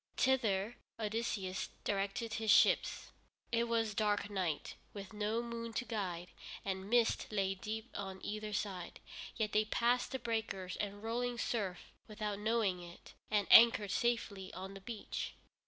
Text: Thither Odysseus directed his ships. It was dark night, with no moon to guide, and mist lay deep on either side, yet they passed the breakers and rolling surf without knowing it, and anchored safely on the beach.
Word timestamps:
Thither 0.17 0.77
Odysseus 0.99 1.69
directed 1.83 2.33
his 2.33 2.49
ships. 2.49 3.11
It 3.51 3.65
was 3.65 3.93
dark 3.93 4.31
night, 4.31 4.73
with 4.93 5.13
no 5.13 5.43
moon 5.43 5.73
to 5.73 5.85
guide, 5.85 6.29
and 6.65 6.89
mist 6.89 7.31
lay 7.31 7.53
deep 7.53 7.91
on 7.93 8.19
either 8.25 8.51
side, 8.51 8.99
yet 9.35 9.51
they 9.51 9.63
passed 9.65 10.11
the 10.11 10.17
breakers 10.17 10.75
and 10.77 11.03
rolling 11.03 11.37
surf 11.37 11.91
without 12.07 12.39
knowing 12.39 12.81
it, 12.81 13.13
and 13.29 13.45
anchored 13.51 13.91
safely 13.91 14.51
on 14.55 14.73
the 14.73 14.81
beach. 14.81 15.35